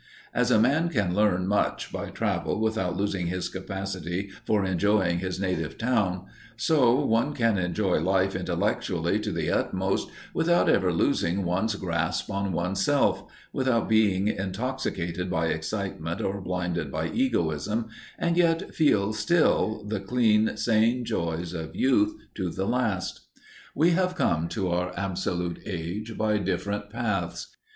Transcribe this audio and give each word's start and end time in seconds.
As 0.33 0.49
a 0.49 0.57
man 0.59 0.89
can 0.89 1.13
learn 1.13 1.45
much 1.45 1.91
by 1.91 2.09
travel 2.09 2.59
without 2.59 2.97
losing 2.97 3.27
his 3.27 3.49
capacity 3.49 4.31
for 4.47 4.65
enjoying 4.65 5.19
his 5.19 5.39
native 5.39 5.77
town, 5.77 6.25
so 6.57 7.05
one 7.05 7.33
can 7.33 7.59
enjoy 7.59 7.99
life 7.99 8.35
intellectually 8.35 9.19
to 9.19 9.31
the 9.31 9.51
utmost 9.51 10.09
without 10.33 10.67
ever 10.69 10.91
losing 10.91 11.45
one's 11.45 11.75
grasp 11.75 12.31
on 12.31 12.51
one's 12.51 12.81
self, 12.81 13.23
without 13.53 13.87
being 13.87 14.27
intoxicated 14.27 15.29
by 15.29 15.49
excitement 15.49 16.19
or 16.19 16.41
blinded 16.41 16.91
by 16.91 17.07
egoism, 17.09 17.85
and 18.17 18.37
yet 18.37 18.73
feel 18.73 19.13
still 19.13 19.83
the 19.87 19.99
clean, 19.99 20.57
sane 20.57 21.05
joys 21.05 21.53
of 21.53 21.75
youth 21.75 22.15
to 22.33 22.49
the 22.49 22.65
last. 22.65 23.19
We 23.75 23.91
have 23.91 24.15
come 24.15 24.47
to 24.47 24.69
our 24.69 24.93
Absolute 24.97 25.59
Age 25.67 26.17
by 26.17 26.39
different 26.39 26.89
paths. 26.89 27.55